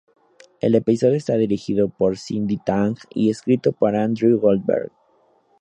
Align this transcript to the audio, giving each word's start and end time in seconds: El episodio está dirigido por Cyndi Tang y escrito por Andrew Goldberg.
El 0.61 0.73
episodio 0.73 1.13
está 1.15 1.35
dirigido 1.35 1.87
por 1.89 2.17
Cyndi 2.17 2.57
Tang 2.57 2.95
y 3.13 3.29
escrito 3.29 3.71
por 3.71 3.95
Andrew 3.95 4.39
Goldberg. 4.39 4.91